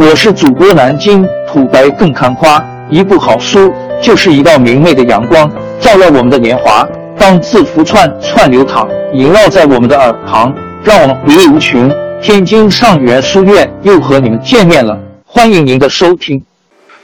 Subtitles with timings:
[0.00, 6.88] 我是主播南京土白更看花，一部好书就是一道明媚的阳光，照耀我们的年华。
[7.18, 11.90] 当字符串串流淌，萦绕在我们的耳旁，让我们回味无穷。
[12.22, 16.44] 天津上元书院又和你们见面了，欢迎您的收听。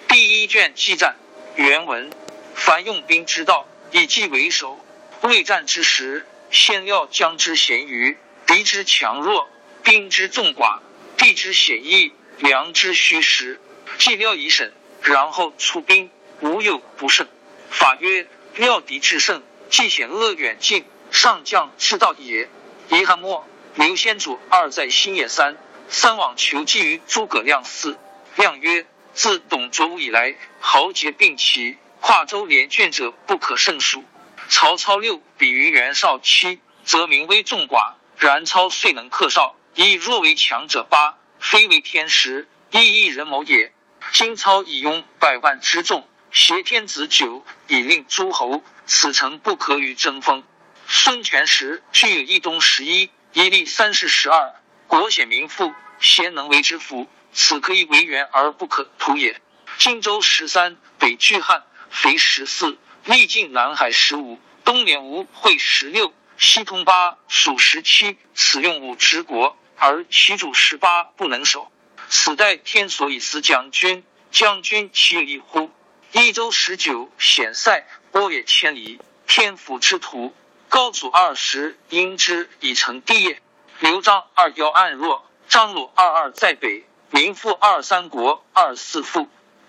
[0.06, 1.16] 第一卷激战
[1.56, 2.08] 原文：
[2.54, 4.78] 凡用兵之道，以计为首。
[5.22, 8.16] 未战之时，先料将之咸愚，
[8.46, 9.48] 敌之强弱，
[9.82, 10.78] 兵之众寡，
[11.16, 12.12] 地之险易。
[12.38, 13.60] 良知虚实，
[13.98, 17.28] 计料以审，然后出兵，无有不胜。
[17.70, 18.26] 法曰：
[18.56, 22.48] 料敌制胜，计险恶远近，上将之道也。
[22.90, 25.56] 遗憾末，刘先祖二在新野山，
[25.88, 27.96] 三往求计于诸葛亮四。
[28.36, 34.04] 亮曰：自董卓以来，豪杰并齐，跨州连卷者不可胜数。
[34.48, 37.94] 曹操六比于袁绍七，则名威众寡。
[38.18, 41.18] 然操遂能克绍，以若为强者八。
[41.44, 43.74] 非为天时，亦一人谋也。
[44.14, 50.42] 今操以拥百万之众，挟天子九，以令诸侯，此诚不可与争锋。
[50.88, 54.54] 孙权时具有一东十一，一立三世十二，
[54.86, 59.38] 国显民富，贤能为之辅，此可以为援而不可图也。
[59.76, 69.58] 荆州十三，北拒汉，肥十四，历尽南海十五，东连吴会十六，西通巴，蜀十七，此用武之国。
[69.76, 71.70] 而其主十八不能守，
[72.08, 74.04] 此待天所以思将军。
[74.30, 75.70] 将军其有一乎？
[76.12, 80.34] 益州十九险塞，波野千里，天府之土。
[80.68, 83.40] 高祖二十，因之以成帝业。
[83.78, 89.28] 刘璋二幺暗弱，张鲁二二在北，民富二三国二四富。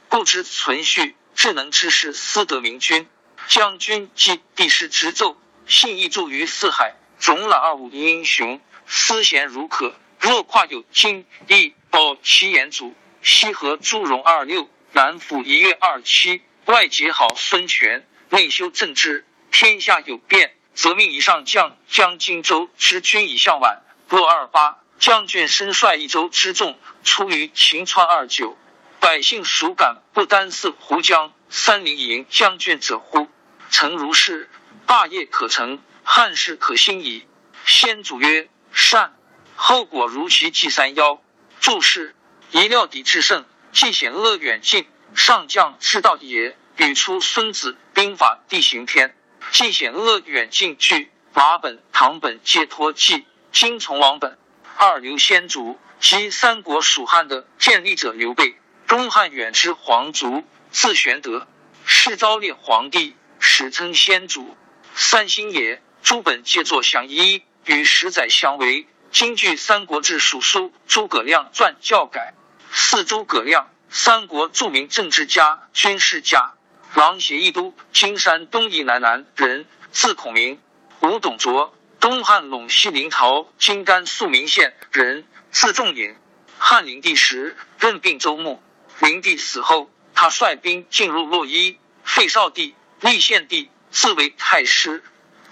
[0.09, 3.07] 不知存续，智能之士，思得明君。
[3.47, 8.59] 将军即帝师之奏，信义著于四海，总揽二五英雄。
[8.87, 23.81] 思贤如可，若跨有金义报其言祖，西河朱荣二六，南府一月二七，外结好孙权，内修政治，天下有变，则命以上将将荆州之军以向晚。
[24.07, 28.55] 若二八将军身率一州之众，出于秦川二九，
[28.99, 33.27] 百姓孰敢不单似胡将三陵营将军者乎？
[33.71, 34.47] 诚如是，
[34.85, 37.25] 霸业可成，汉室可兴矣。
[37.65, 38.47] 先主曰。
[38.71, 39.17] 善，
[39.55, 41.21] 后果如其计三幺。
[41.59, 42.15] 注释：
[42.51, 46.55] 一料敌制胜，计险恶远近，上将之道也。
[46.77, 49.09] 语出《孙子兵法·地形篇》。
[49.51, 54.37] 计险恶远近句，马本、唐本皆托记，今从王本。
[54.77, 58.55] 二刘先祖即三国蜀汉的建立者刘备，
[58.87, 61.47] 东汉远之皇族，字玄德，
[61.85, 64.55] 是昭烈皇帝，史称先祖。
[64.93, 67.41] 三星也，诸本皆作相依。
[67.65, 68.85] 与十载相违。
[69.11, 72.35] 今据《三国志·蜀书·诸葛亮传》教改。
[72.71, 76.53] 四诸葛亮，三国著名政治家、军事家，
[76.93, 80.61] 琅邪一都今山东夷南南人，字孔明。
[80.99, 86.15] 吴董卓，东汉陇西临洮今甘肃岷县人，字仲颖。
[86.59, 88.61] 汉灵帝时任并州牧。
[88.99, 95.03] 灵帝死后，他率兵进入洛邑，废少帝，立献帝，自为太师，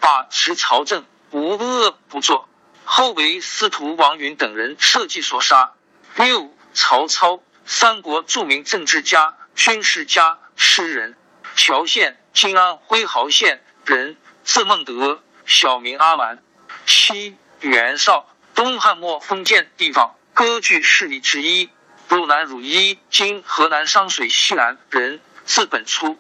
[0.04, 1.06] 把持朝政。
[1.32, 2.50] 无恶不作，
[2.84, 5.72] 后为司徒王允等人设计所杀。
[6.16, 11.18] 六曹操，三国著名政治家、军事家、诗人。
[11.56, 16.44] 谯县，今安徽毫县人，字孟德，小名阿瞒。
[16.86, 21.70] 七袁绍，东汉末封建地方割据势力之一，
[22.10, 26.20] 汝南汝一，今河南商水西南人，字本初。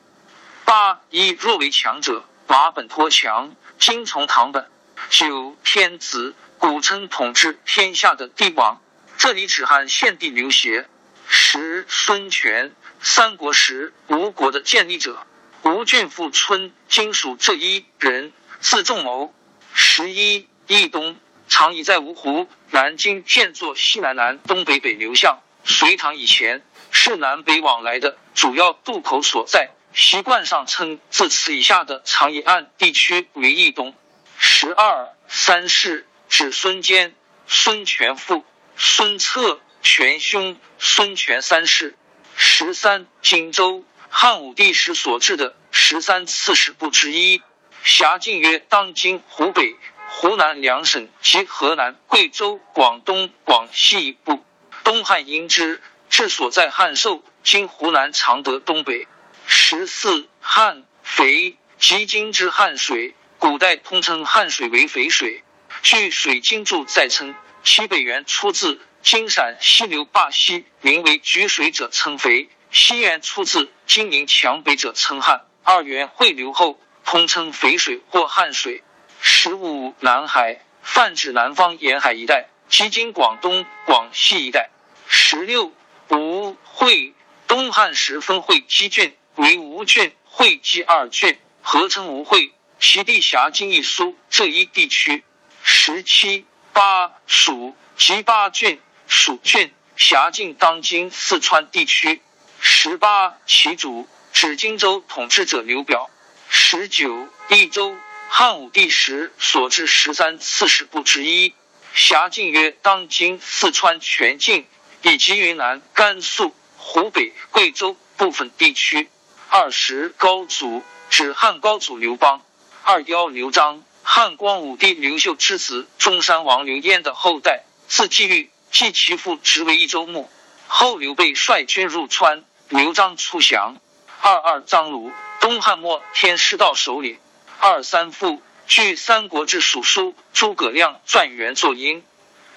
[0.65, 3.55] 八一若为强者，马本托强，
[3.85, 4.69] 今从唐本。
[5.09, 8.81] 九天子，古称统治天下的帝王，
[9.17, 10.87] 这里指汉献帝刘协。
[11.27, 15.27] 十孙权，三国时吴国的建立者，
[15.63, 19.35] 吴郡富春，今属这一人，字仲谋。
[19.73, 21.17] 十一义东，
[21.49, 25.39] 常以在芜湖、南京建作西南南东北北流向。
[25.65, 33.95] 隋唐以前是南北往来的主要渡口所在，习惯上称自此以下的长夷岸地区为义东。
[34.37, 37.15] 十二三世指孙坚、
[37.47, 38.43] 孙权父、
[38.75, 41.95] 孙策、权兄、孙权三世。
[42.35, 47.43] 十三荆州，汉武帝时所置的十三刺史部之一，
[47.83, 49.75] 辖境约当今湖北、
[50.09, 54.43] 湖南两省及河南、贵州、广东、广西一部。
[54.83, 55.79] 东汉因之，
[56.09, 59.07] 治所在汉寿，今湖南常德东北。
[59.45, 63.15] 十四汉肥，即今之汉水。
[63.39, 65.43] 古代通称汉水为淝水，
[65.81, 72.49] 据《水经注》再称，其北源出自今陕西流坝西，名为沮水者称肥。
[72.71, 75.45] 西源出自今宁强北者称汉。
[75.63, 78.81] 二源汇流后，通称肥水或汉水。
[79.19, 84.69] 十五南海泛指南方沿海一带，即今广东、广西一带。
[85.07, 85.73] 十六
[86.09, 87.13] 吴会
[87.47, 92.51] 东汉时分会稽郡为吴郡、会稽二郡，合称吴会。
[92.79, 95.23] 其地辖今义苏这一地区。
[95.63, 98.79] 十七八蜀及八郡。
[99.07, 102.21] 蜀郡辖境当今四川地区。
[102.59, 106.09] 十八，其主指荆州统治者刘表。
[106.49, 107.95] 十九，益州，
[108.29, 111.53] 汉武帝时所置十三刺史部之一，
[111.93, 114.65] 辖境约当今四川全境
[115.01, 119.09] 以及云南、甘肃、湖北、贵州部分地区。
[119.55, 122.41] 二十，高祖指汉高祖刘邦。
[122.81, 128.49] 二幺，刘璋，汉光武帝刘秀之子，中山王刘焉的后代，字季玉。
[128.71, 130.27] 继其父职为益州牧，
[130.65, 133.77] 后刘备率军入川，刘璋出降。
[134.21, 137.19] 二二张鲁，东汉末天师道首领。
[137.59, 142.03] 二三父，据《三国志》蜀书，诸葛亮传原作英，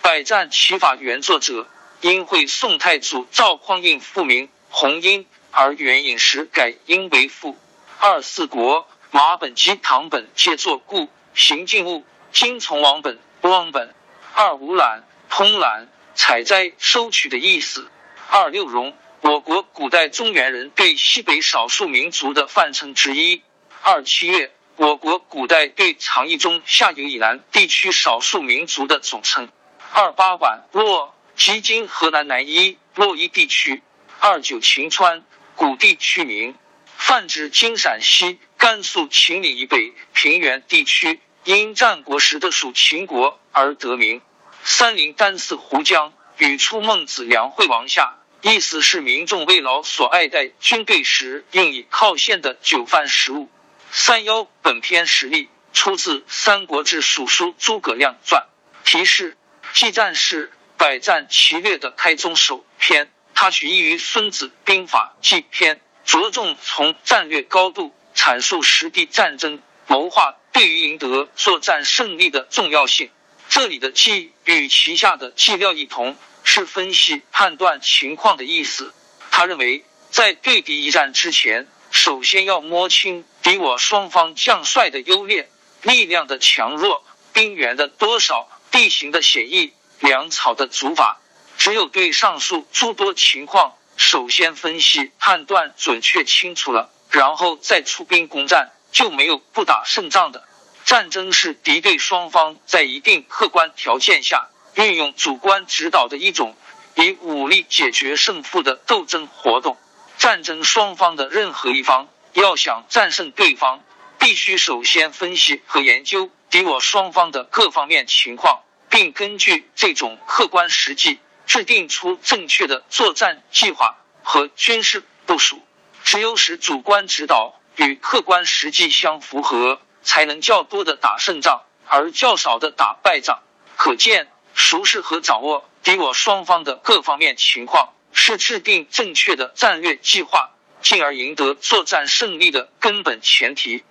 [0.00, 1.68] 百战齐法原作者
[2.00, 5.26] 英会宋太祖赵匡胤复名洪英，
[5.58, 7.56] 而援引时改殷为父。
[7.98, 13.94] 二四国，马本及唐本皆作故，行进物，今从王本、汪本。
[14.34, 15.88] 二五览，通览。
[16.14, 17.88] 采摘、收取的意思。
[18.28, 23.42] 二六荣，我国古代中原人对西北少数民族的泛称之一。
[23.80, 29.48] 二七月，我国古代对长邑中下游以南地区少数民族的总称。
[29.94, 33.82] 二八宛洛，即今河南南伊洛伊地区。
[34.18, 35.22] 二九秦川，
[35.56, 36.54] 古地区名，
[36.98, 44.20] 泛指今陕西、甘肃秦岭以北平原地区，因战国时的属秦国而得名。
[44.62, 53.48] 三陵丹寺湖江，语出孟子梁惠王下，意思是民众为劳所爱戴，军队时用以犒献的酒饭食物。
[53.90, 58.42] 三幺本篇实例出自《三国志·蜀书·诸葛亮传》，
[58.90, 59.38] 提示
[59.72, 65.76] 记战事百战齐略的开宗首篇，它取意于《孙子兵法·纪篇》，
[66.10, 73.10] 着重从战略高度阐述实地战争谋划对于赢得作战胜利的重要性。
[73.50, 78.94] 这里的“计”与其下的“计料”一同，是分析判断情况的意思。
[79.30, 85.50] 他认为，在对敌一战之前，首先要摸清敌我双方将帅的优劣、
[85.82, 87.04] 力量的强弱、
[87.34, 91.20] 兵源的多少、地形的险易、粮草的足法。
[91.58, 100.46] 只有对上述诸多情况首先分析判断准确清楚了，然后再出兵攻战，就没有不打胜仗的。
[100.84, 106.54] 战争是敌对双方在一定客观条件下运用主观指导的一种
[106.94, 109.76] 以武力解决胜负的斗争活动。
[110.18, 113.82] 战争双方的任何一方要想战胜对方，
[114.18, 125.62] 必须首先分析和研究敌我双方的各方面情况，并根据这种客观实际制定出正确的作战计划和军事部署。
[126.04, 129.80] 只有使主观指导与客观实际相符合。
[130.08, 133.42] 才能较多的打胜仗，而较少的打败仗。
[133.76, 143.82] 可见，熟识和掌握敌我双方的各方面情况，是制定正确的战略计划，进而赢得作战胜利的根本前提。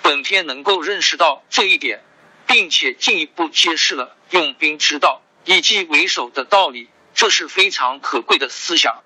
[0.00, 2.02] 本篇能够认识到这一点，
[2.46, 6.88] 并且进一步揭示了用兵之道，以及为首的道理，
[7.18, 9.02] 这是非常可贵的思想。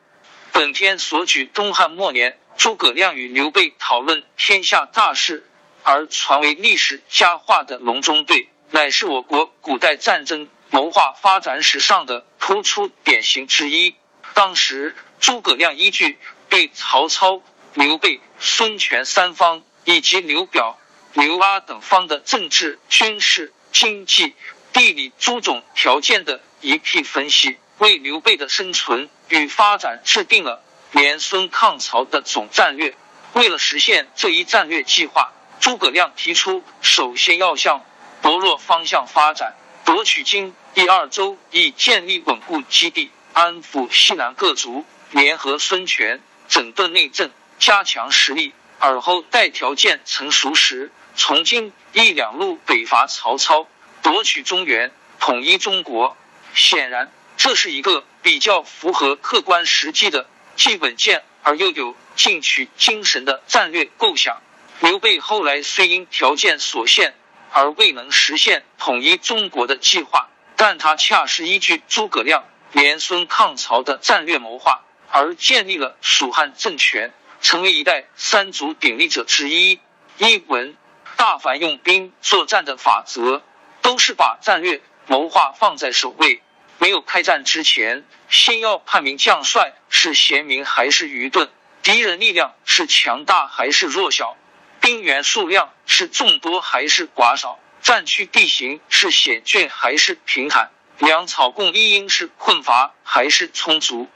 [0.52, 5.48] 本篇所举东汉末年诸葛亮与刘备讨论天下大事。
[5.82, 13.96] 而传为历史佳话的隆中对，乃是我国古代战争谋划发展史上的突出典型之一。
[14.34, 16.18] 当时，诸葛亮依据
[16.50, 17.42] 对曹操、
[17.72, 20.78] 刘备、孙权三方以及刘表、
[21.14, 24.34] 刘阿等方的政治、军事、经济、
[24.74, 30.62] 地理诸种条件的一批分析，为刘备的生存与发展制定了
[30.92, 32.94] 联孙抗曹的总战略。
[33.32, 35.32] 为了实现这一战略计划。
[35.58, 37.84] 诸葛亮提出，首先要向
[38.20, 48.54] 薄弱方向发展，夺取荆益二州，以建立稳固基地，安抚西南各族，联合孙权，整顿内政，加强实力。
[48.78, 53.66] 而后待条件成熟时，从荆益两路北伐曹操，
[54.02, 56.16] 夺取中原，统一中国。
[56.54, 57.10] 显然，
[57.42, 64.40] 这是一个比较符合客观实际的，既稳健而又有进取精神的战略构想。
[64.78, 67.16] 刘备后来虽因条件所限
[67.50, 79.80] 而未能实现统一中国的计划，但他恰是依据诸葛亮联孙抗曹的战略谋划，而建立了蜀汉政权，成为一代三足鼎立者之一。
[80.18, 80.76] 一文
[81.16, 83.42] 大凡用兵作战的法则，
[83.80, 86.40] 都是把战略谋划放在首位。
[86.82, 91.48] 没有开战之前，先要判明将帅是贤明还是愚钝，
[91.84, 94.36] 敌人力量是强大还是弱小，
[94.80, 104.08] 兵员数量是众多还是寡少，战区地形是险峻还是平坦，粮草供应是困乏还是充足，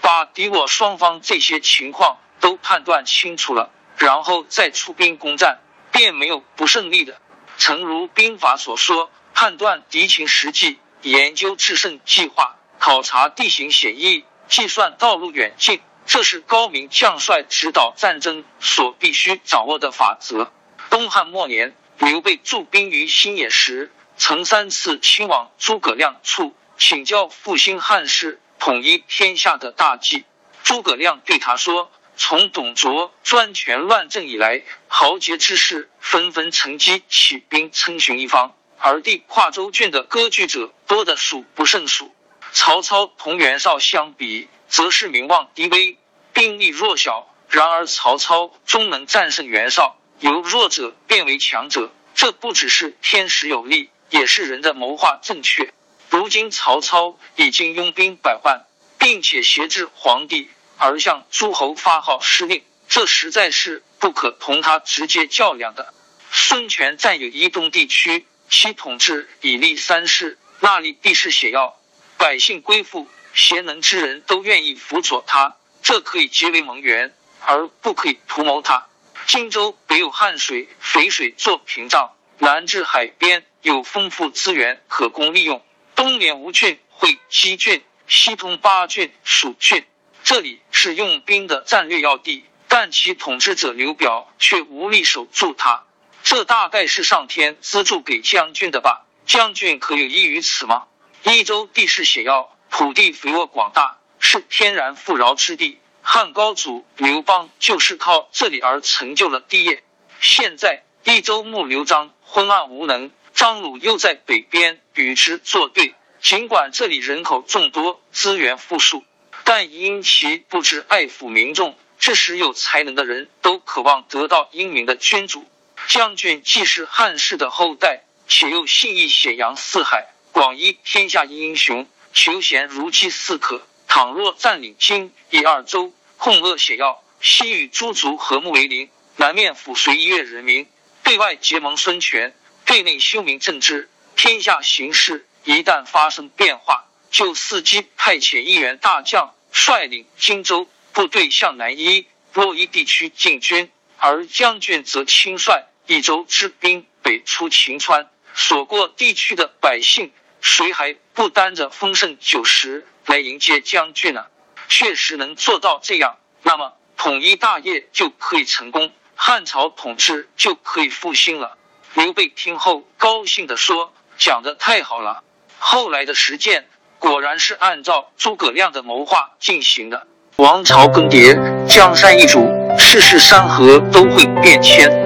[0.00, 5.58] 把敌我双方这些情况都判断清楚了，然后再出兵攻战，
[5.92, 7.20] 便没有不胜利的。
[7.58, 10.78] 诚如兵法所说，判断敌情实际。
[11.06, 20.50] 研究制胜计划，考察地形险易，计算道路远近，这是高明将帅指导战争所必须掌握的法则。
[20.90, 30.24] 东汉末年，刘备驻兵于新野时，曾三次亲往诸葛亮处请教复兴汉室、统一天下的大计。
[30.64, 42.14] 诸葛亮对他说：“从董卓专权乱政以来，豪杰之士纷纷乘机起兵称雄一方。”而地跨州郡的割据者多的数不胜数。
[42.52, 45.98] 曹操同袁绍相比，则是名望低微，
[46.32, 47.32] 兵力弱小。
[47.48, 55.72] 然而曹操终能战胜袁绍，由弱者变为强者，这不只是天时有利，也是人的谋划正确。
[56.10, 58.64] 如今曹操已经拥兵百万，
[58.98, 65.94] 并且挟制皇帝，而向诸侯发号施令，这实在是不可同他直接较量的。
[66.32, 68.26] 孙权占有伊东地区。
[68.48, 71.78] 其统治以立三世，那里地势险要，
[72.16, 78.86] 百姓归附，贤能之人都愿意辅佐他，这可以结为盟源，而不可以图谋他。
[79.26, 85.64] 荆州北有汉水、淝水做屏障，南至海边，有丰富资源可供利用。
[85.96, 89.84] 东连吴郡、会稽郡，西通巴郡、蜀郡，
[90.22, 95.85] 这里是用兵的战略要地，但其统治者刘表却无力守住它。
[96.28, 99.06] 这大概是上天资助给将军的吧？
[99.26, 100.88] 将军可有异于此吗？
[101.22, 105.78] 益州地势险要，土地肥沃广大，是天然富饶之地。
[106.02, 109.84] 汉高祖刘邦就是靠这里而成就了帝业。
[110.20, 115.94] 现在益州牧刘璋昏暗无能，张鲁又在北边与之作对。
[116.20, 119.04] 尽管这里人口众多，资源富庶，
[119.44, 125.46] 但因其不知爱抚民众，致使有才能的人都渴望得到英明的君主。
[125.88, 133.66] 将军既是汉室的后代，且又信义显扬四海，广依天下英雄，求贤如饥似渴。
[133.86, 140.66] 倘若占领荆益二州，控扼险要，西与诸族和睦为邻，南面抚随一越人民，
[141.04, 155.64] 对外结盟孙权，对内修明政治，天下形势一旦发生变化，就伺机派遣一员大将率领荆州部队向南夷、洛邑地区进军，而将军则亲率。
[155.86, 164.26] 益州之兵北出秦川，所过地区的百姓，谁还不担着丰盛酒食来迎接将军呢？
[164.68, 171.56] 确实能做到这样，那么统一大业就可以成功，汉朝统治就可以复兴了。
[171.94, 175.22] 刘备听后高兴地说：“讲的太好了！”
[175.58, 180.06] 后来的实践果然是按照诸葛亮的谋划进行的。
[180.36, 182.44] 王朝更迭，江山易主，
[182.76, 185.05] 世事山河都会变迁。